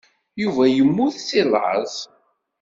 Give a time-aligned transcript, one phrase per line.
[0.41, 1.95] Yuba yemmut seg laẓ.